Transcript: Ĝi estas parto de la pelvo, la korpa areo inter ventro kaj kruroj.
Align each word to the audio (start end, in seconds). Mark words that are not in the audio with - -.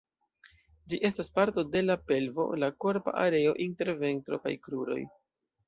Ĝi 0.93 0.99
estas 1.09 1.29
parto 1.35 1.65
de 1.75 1.83
la 1.85 1.97
pelvo, 2.13 2.47
la 2.63 2.71
korpa 2.85 3.15
areo 3.27 3.55
inter 3.69 3.95
ventro 4.03 4.43
kaj 4.47 4.59
kruroj. 4.67 5.01